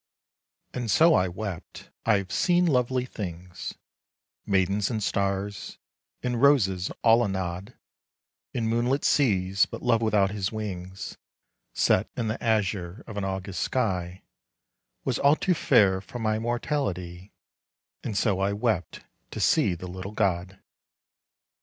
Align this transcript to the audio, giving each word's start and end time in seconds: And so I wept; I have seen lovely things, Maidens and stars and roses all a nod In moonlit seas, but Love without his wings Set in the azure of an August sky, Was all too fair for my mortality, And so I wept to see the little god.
And 0.73 0.89
so 0.89 1.13
I 1.13 1.27
wept; 1.27 1.91
I 2.07 2.17
have 2.17 2.31
seen 2.31 2.65
lovely 2.65 3.05
things, 3.05 3.75
Maidens 4.47 4.89
and 4.89 5.03
stars 5.03 5.77
and 6.23 6.41
roses 6.41 6.89
all 7.03 7.23
a 7.23 7.27
nod 7.27 7.75
In 8.51 8.65
moonlit 8.67 9.05
seas, 9.05 9.67
but 9.67 9.83
Love 9.83 10.01
without 10.01 10.31
his 10.31 10.51
wings 10.51 11.17
Set 11.75 12.09
in 12.17 12.29
the 12.29 12.43
azure 12.43 13.03
of 13.05 13.15
an 13.15 13.23
August 13.23 13.59
sky, 13.59 14.23
Was 15.05 15.19
all 15.19 15.35
too 15.35 15.53
fair 15.53 16.01
for 16.01 16.17
my 16.17 16.39
mortality, 16.39 17.31
And 18.03 18.17
so 18.17 18.39
I 18.39 18.53
wept 18.53 19.01
to 19.29 19.39
see 19.39 19.75
the 19.75 19.85
little 19.85 20.13
god. 20.13 20.57